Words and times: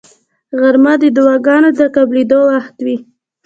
غرمه 0.59 0.93
د 1.01 1.03
دعاګانو 1.15 1.69
د 1.79 1.81
قبلېدو 1.95 2.39
وخت 2.51 2.75
وي 2.85 2.97